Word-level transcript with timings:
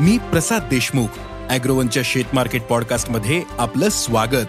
मी 0.00 0.18
प्रसाद 0.18 0.62
देशमुख 0.62 1.06
अॅग्रोवनच्या 1.50 2.02
शेत 2.06 2.24
मार्केट 2.32 2.62
पॉडकास्टमध्ये 2.62 3.42
आपलं 3.58 3.88
स्वागत. 3.88 4.46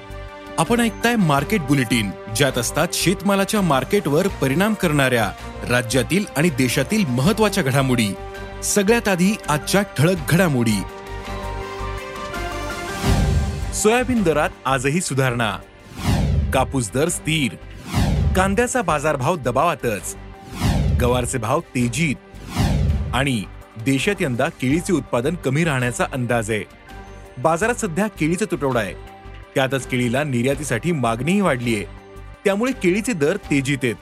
आपण 0.57 0.79
ऐकताय 0.79 1.15
मार्केट 1.15 1.61
बुलेटिन 1.61 2.11
ज्यात 2.35 2.57
असतात 2.57 2.87
शेतमालाच्या 2.93 3.61
मार्केटवर 3.61 4.27
परिणाम 4.27 4.73
करणाऱ्या 4.73 5.31
राज्यातील 5.69 6.25
आणि 6.37 6.49
देशातील 6.49 7.05
महत्त्वाच्या 7.05 7.63
घडामोडी. 7.63 8.09
सगळ्यात 8.63 9.07
आधी 9.07 9.31
आजच्या 9.47 9.81
ठळक 9.81 10.17
घडामोडी. 10.29 10.81
सोयाबीन 13.73 14.23
दरात 14.23 14.49
आजही 14.65 15.01
सुधारणा. 15.01 15.57
कापूस 16.53 16.91
दर 16.93 17.09
स्थिर. 17.09 17.55
कांद्याचा 18.35 18.81
बाजारभाव 18.81 19.35
दबावातच. 19.35 20.15
गवारचे 21.01 21.37
भाव 21.37 21.59
तेजीत. 21.59 22.15
आणि 23.13 23.43
देशात 23.85 24.15
यंदा 24.21 24.49
केळीचे 24.49 24.93
उत्पादन 24.93 25.35
कमी 25.35 25.63
राहण्याचा 25.63 26.05
अंदाज 26.13 26.51
आहे. 26.51 26.63
बाजारात 27.37 27.73
सध्या 27.73 28.07
केळीचा 28.07 28.45
तुटवडा 28.51 28.79
आहे. 28.79 28.93
त्यातच 29.55 29.87
केळीला 29.87 30.23
निर्यातीसाठी 30.23 30.91
मागणीही 30.91 31.41
वाढली 31.41 31.75
आहे. 31.75 31.85
त्यामुळे 32.45 32.71
केळीचे 32.71 33.13
दर 33.13 33.35
तेजीत 33.35 33.77
आहेत. 33.83 33.95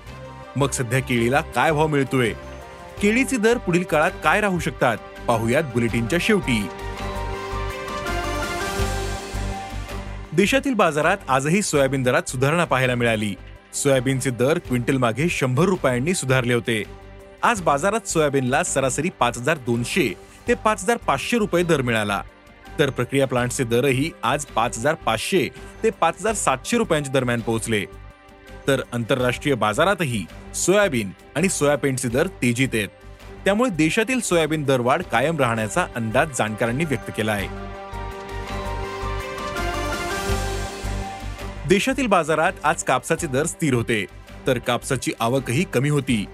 मग 0.55 0.69
सध्या 0.69 0.99
केळीला 0.99 1.41
काय 1.41 1.71
भाव 1.71 1.87
मिळतोय? 1.87 2.33
केळीचे 3.01 3.37
दर 3.37 3.57
पुढील 3.57 3.83
काळात 3.83 4.11
काय 4.23 4.41
राहू 4.41 4.59
शकतात? 4.59 4.97
पाहुयात 5.27 5.63
बुलेटिनच्या 5.63 6.19
शेवटी. 6.21 6.67
देशातील 10.33 10.73
बाजारात 10.73 11.17
आजही 11.27 11.61
सोयाबीन 11.61 12.03
दरात 12.03 12.29
सुधारणा 12.29 12.65
पाहायला 12.65 12.95
मिळाली. 12.95 13.35
सोयाबीनचे 13.73 14.29
दर 14.29 14.57
क्विंटल 14.57 14.97
मागे 14.97 15.29
शंभर 15.29 15.65
रुपयांनी 15.65 16.13
सुधारले 16.13 16.53
होते. 16.53 17.08
आज 17.43 17.61
बाजारात 17.61 18.07
सोयाबीनला 18.07 18.63
सरासरी 18.63 19.09
पाच 19.19 19.37
हजार 19.37 19.57
दोनशे 19.57 20.13
ते 20.47 20.53
पाच 20.53 20.83
हजार 20.83 20.97
पाचशे 20.97 21.37
रुपये 21.37 21.63
दर 21.63 21.81
मिळाला. 21.81 22.21
तर 22.79 22.89
प्रक्रिया 22.89 23.27
प्लांटचे 23.27 23.63
दरही 23.63 24.11
आज 24.23 24.45
पाच 24.45 24.77
हजार 24.77 24.93
पाचशे 24.93 25.49
ते 25.83 25.89
पाच 25.89 26.15
हजार 26.19 26.33
सातशे 26.33 26.77
रुपयांच्या 26.77 27.13
दरम्यान 27.13 27.41
पोहोचले. 27.41 27.85
तर 28.67 28.81
आंतरराष्ट्रीय 28.93 29.55
बाजारातही 29.55 30.25
सोयाबीन 30.55 31.11
आणि 31.35 31.49
सोयाबीनचे 31.49 32.07
दर 32.07 32.27
तेजीत 32.27 32.69
आहेत. 32.73 32.87
त्यामुळे 33.45 33.69
देशातील 33.69 34.19
सोयाबीन 34.19 34.63
दरवाढ 34.63 35.01
कायम 35.01 35.37
राहण्याचा 35.37 35.85
अंदाज 35.95 36.37
जाणकारांनी 36.37 36.85
व्यक्त 36.85 37.11
केला 37.17 37.31
आहे. 37.31 37.47
देशातील 41.69 42.07
बाजारात 42.07 42.53
आज 42.63 42.83
कापसाचे 42.83 43.27
दर 43.27 43.45
स्थिर 43.45 43.73
होते. 43.73 44.05
तर 44.47 44.57
कापसाची 44.57 45.11
आवकही 45.19 45.63
कमी 45.63 45.89
होती. 45.89 46.25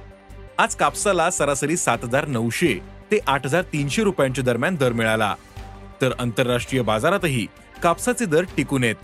आज 0.59 0.75
कापसाला 0.75 1.29
सरासरी 1.31 1.75
सात 1.77 2.03
हजार 2.03 2.25
नऊशे 2.27 2.73
ते 3.11 3.17
आठ 3.27 3.45
हजार 3.45 3.61
तीनशे 3.71 4.03
रुपयांच्या 4.03 4.43
दरम्यान 4.43 4.75
दर 4.75 4.93
मिळाला. 4.93 5.33
तर 6.01 6.11
आंतरराष्ट्रीय 6.19 6.81
बाजारातही 6.81 7.45
कापसाचे 7.83 8.25
दर 8.25 8.43
टिकून 8.57 8.83
आहेत. 8.83 8.95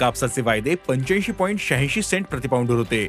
कापसाचे 0.00 0.42
वायदे 0.42 0.74
पंच्याऐंशी 0.88 1.32
पॉईंट 1.32 1.60
शहाऐंशी 1.60 2.02
सेंट 2.02 2.26
प्रतिपाऊंडर 2.26 2.74
होते. 2.74 3.06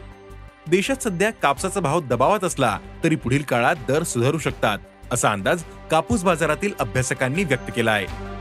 देशात 0.68 1.04
सध्या 1.04 1.32
कापसाचा 1.42 1.80
भाव 1.80 2.00
दबावात 2.02 2.44
असला 2.44 2.78
तरी 3.04 3.16
पुढील 3.16 3.44
काळात 3.44 3.76
दर 3.88 4.04
सुधारू 4.04 4.38
शकतात 4.38 5.14
असा 5.14 5.32
अंदाज 5.32 5.64
कापूस 5.92 6.24
बाजारातील 6.24 6.74
अभ्यासकांनी 6.80 7.44
व्यक्त 7.44 7.72
केला 7.76 7.92
आहे 7.92 8.32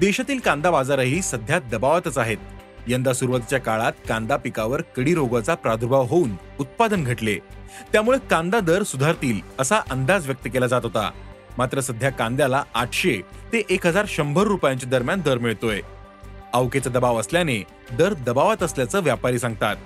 देशातील 0.00 0.38
कांदा 0.38 0.70
बाजारही 0.70 1.20
सध्या 1.22 1.58
दबावातच 1.70 2.18
आहेत. 2.18 2.38
यंदा 2.90 3.12
सुरुवातीच्या 3.12 3.58
काळात 3.58 3.92
कांदा 4.08 4.36
पिकावर 4.36 4.80
कडी 4.96 5.14
रोगाचा 5.14 5.54
प्रादुर्भाव 5.54 6.06
होऊन 6.06 6.30
उत्पादन 6.58 7.04
घटले. 7.04 7.36
त्यामुळे 7.92 8.18
कांदा 8.30 8.60
दर 8.60 8.82
सुधारतील 8.82 9.40
असा 9.58 9.80
अंदाज 9.90 10.26
व्यक्त 10.26 10.48
केला 10.52 10.66
जात 10.66 10.84
होता. 10.84 11.10
मात्र 11.58 11.80
सध्या 11.80 12.10
कांद्याला 12.10 12.62
आठशे 12.74 13.20
ते 13.52 13.62
एक 13.70 13.86
हजार 13.86 14.04
शंभर 14.08 14.42
रुपयांच्या 14.42 14.88
दरम्यान 14.90 15.20
दर 15.20 15.38
मिळतोय. 15.38 15.80
अवकेचा 16.52 16.90
दबाव 16.90 17.20
असल्याने 17.20 17.62
दर 17.98 18.14
दबावात 18.26 18.62
असल्याचं 18.62 19.02
व्यापारी 19.02 19.38
सांगतात. 19.38 19.76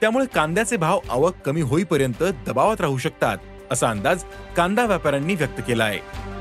त्यामुळे 0.00 0.26
कांद्याचे 0.34 0.76
भाव 0.76 1.00
आवक 1.10 1.34
कमी 1.44 1.60
होईपर्यंत 1.60 2.22
दबावात 2.46 2.80
राहू 2.80 2.98
शकतात 2.98 3.38
असा 3.70 3.90
अंदाज 3.90 4.24
कांदा 4.56 4.84
व्यापाऱ्यांनी 4.86 5.34
व्यक्त 5.34 5.60
केला 5.66 5.84
आहे 5.84 6.33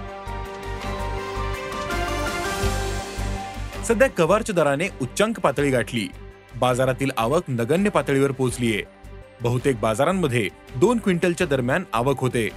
सध्या 3.88 4.07
गवारच्या 4.19 4.55
दराने 4.55 4.88
उच्चांक 5.01 5.39
पातळी 5.39 5.69
गाठली. 5.71 6.07
बाजारातील 6.59 7.09
आवक 7.17 7.44
नगण्य 7.47 7.89
पातळीवर 7.89 8.31
पोहोचलीये. 8.31 8.83
बहुतेक 9.41 9.79
बाजारांमध्ये 9.79 10.47
दोन 10.75 10.97
क्विंटलच्या 10.97 11.47
दरम्यान 11.47 11.83
आवक 11.94 12.19
होते. 12.19 12.49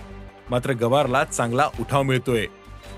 मात्र 0.50 0.72
गवारला 0.72 1.24
चांगला 1.24 1.68
उठाव 1.80 2.02
मिळतोय. 2.02 2.46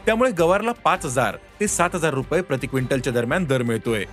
त्यामुळे 0.06 0.30
गवारला 0.30 0.72
पाच 0.84 1.04
हजार 1.04 1.36
ते 1.60 1.68
सात 1.68 1.94
हजार 1.94 2.14
रुपये 2.14 2.40
प्रति 2.42 2.66
क्विंटलच्या 2.66 3.12
दरम्यान 3.12 3.44
दर 3.44 3.62
मिळतोय. 3.62 4.04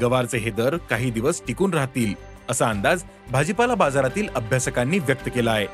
गवारचे 0.00 0.38
हे 0.38 0.50
दर 0.50 0.76
काही 0.90 1.10
दिवस 1.10 1.42
टिकून 1.46 1.74
राहतील 1.74 2.14
असा 2.50 2.68
अंदाज 2.68 3.02
भाजीपाला 3.30 3.74
बाजारातील 3.74 4.28
अभ्यासकांनी 4.34 4.98
व्यक्त 4.98 5.28
केला 5.34 5.52
आहे 5.52 5.66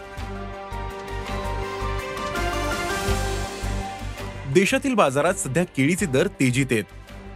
देशातील 4.52 4.94
बाजारात 4.94 5.34
सध्या 5.34 5.64
केळीचे 5.76 6.06
दर 6.06 6.26
तेजीत 6.40 6.66
आहेत. 6.70 6.84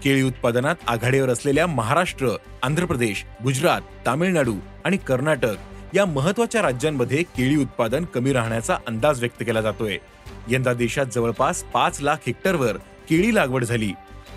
केळी 0.05 0.23
उत्पादनात 0.23 0.75
आघाडीवर 0.87 1.29
असलेल्या 1.29 1.67
महाराष्ट्र 1.67 2.29
आंध्र 2.63 2.85
प्रदेश 2.85 3.25
गुजरात 3.45 3.81
तामिळनाडू 4.07 4.55
आणि 4.85 4.97
कर्नाटक 4.97 5.57
या 5.95 6.07
महत्त्वाच्या 6.07 6.63
राज्यांमध्ये 6.63 7.23
केळी 7.23 7.57
उत्पादन 7.57 8.05
कमी 8.05 8.33
राहण्याचा 8.33 8.77
अंदाज 8.87 9.21
व्यक्त 9.21 9.43
केला 9.43 9.61
जातोय. 9.61 9.97
यंदा 10.49 10.73
देशात 10.73 11.07
जवळपास 11.07 11.63
पाच 11.63 12.01
लाख 12.01 12.17
हेक्टरवर 12.27 12.77
केळी 13.11 13.35
लागवड 13.35 13.65
झाली. 13.65 13.93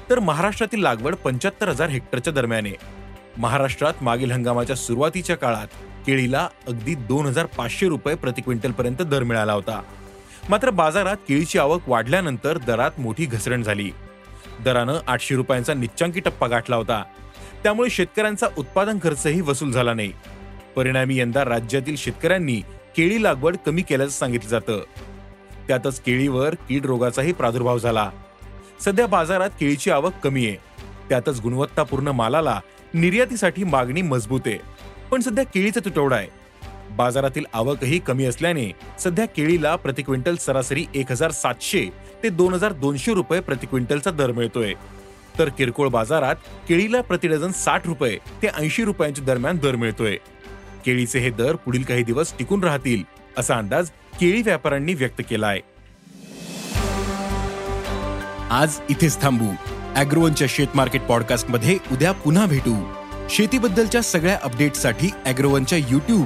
तर 0.10 0.20
महाराष्ट्रातील 0.20 0.80
लागवड 0.80 1.16
पंच्याहत्तर 1.16 1.70
हजार 1.70 1.90
हेक्टरच्या 1.90 2.34
दरम्यान 2.34 2.66
आहे. 2.66 2.76
महाराष्ट्रात 3.38 3.94
मागील 4.02 4.32
हंगामाच्या 4.32 4.76
सुरुवातीच्या 4.76 5.38
काळात 5.38 5.68
केळीला 6.06 6.48
अगदी 6.68 6.96
दोन 6.96 7.26
हजार 7.26 7.46
पाचशे 7.46 7.88
रुपये 7.88 8.16
प्रति 8.16 8.42
क्विंटल 8.42 8.72
पर्यंत 8.72 9.02
दर 9.02 9.24
मिळाला 9.24 9.54
होता. 9.54 9.82
मात्र 10.50 10.70
बाजारात 10.70 11.18
केळीची 11.28 11.60
आवक 11.60 11.82
वाढल्यानंतर 11.88 12.58
दरात 12.58 12.92
मोठी 12.98 13.26
घसरण 13.26 13.64
झाली. 13.64 13.92
दरानं 14.64 15.00
आठशे 15.08 15.36
रुपयांचा 15.36 15.74
निच्चांकी 15.74 16.20
टप्पा 16.20 16.48
गाठला 16.48 16.76
होता. 16.76 17.04
त्यामुळे 17.64 17.90
शेतकऱ्यांचा 17.90 18.48
उत्पादन 18.58 18.98
खर्चही 19.04 19.42
वसूल 19.42 19.72
झाला 19.72 19.94
नाही. 19.94 20.12
परिणामी 20.76 21.20
यंदा 21.20 21.46
राज्यातील 21.46 21.96
शेतकऱ्यांनी 21.96 22.62
केळी 22.98 23.24
लागवड 23.24 23.56
कमी 23.66 23.82
केल्याचं 23.82 24.14
सांगितलं 24.14 24.50
जातं. 24.50 24.84
त्यातच 25.68 26.02
केळीवर 26.02 26.56
कीड 26.56 26.86
रोगाचाही 26.86 27.34
प्रादुर्भाव 27.34 27.80
झाला. 27.80 28.12
सध्या 28.82 29.08
बाजारात 29.08 29.50
केळीची 29.60 29.92
आवक 29.92 30.14
कमी 30.24 30.48
आहे. 30.48 30.56
त्यातच 31.10 31.42
गुणवत्तापूर्ण 31.42 32.08
मालाला 32.08 32.62
निर्यातीसाठी 32.94 33.64
मागणी 33.64 34.02
मजबूत 34.02 34.42
आहे. 34.46 34.58
पण 35.12 35.22
सध्या 35.22 35.44
केळीचा 35.44 35.80
तुटवडा 35.86 36.16
आहे. 36.16 36.45
बाजारातील 36.96 37.46
आवकही 37.54 38.00
कमी 38.00 38.26
असल्याने 38.26 38.72
सध्या 39.00 39.26
केळीला 39.26 39.76
प्रति 39.76 40.02
क्विंटल 40.02 40.36
सरासरी 40.36 40.86
एक 40.96 41.12
हजार 41.12 41.32
सातशे 41.32 41.86
ते 42.24 42.30
दोन 42.30 42.54
हजार 42.54 42.74
दोनशे 42.74 43.14
रुपये 43.14 43.40
प्रति 43.40 43.68
क्विंटलचा 43.68 44.12
दर 44.12 44.32
मिळतोय. 44.32 44.74
तर 45.40 45.50
किरकोळ 45.50 45.90
बाजारात 45.90 46.36
केळीला 46.68 47.02
प्रति 47.02 47.28
डझन 47.28 47.52
साठ 47.56 47.88
रुपये 47.88 48.18
ते 48.42 48.48
ऐंशी 48.58 48.84
रुपयांच्या 48.84 49.26
दरम्यान 49.26 49.58
दर 49.64 49.76
मिळतोय. 49.76 50.16
केळीचे 50.86 51.20
हे 51.20 51.30
दर 51.30 51.56
पुढील 51.56 51.84
काही 51.84 52.04
दिवस 52.04 52.34
टिकून 52.40 52.64
राहतील 52.64 53.04
असा 53.38 53.56
अंदाज 53.56 53.90
केळी 54.20 54.42
व्यापाऱ्यांनी 54.42 54.94
व्यक्त 54.94 55.22
केला 55.30 55.48
आहे 55.48 55.62
आज 58.52 58.80
इथेच 58.90 59.22
थांबू. 59.22 59.52
अॅग्रोवनच्या 59.96 60.48
शेत 60.50 60.76
मार्केट 60.76 61.02
पॉडकास्टमध्ये 61.02 61.78
उद्या 61.92 62.12
पुन्हा 62.14 62.46
भेटू. 62.46 62.76
शेतीबद्दलच्या 63.30 64.02
सगळ्या 64.04 64.38
अपडेटसाठी 64.44 65.10
अॅग्रोवनच्या 65.26 65.78
युट्यूब 65.78 66.26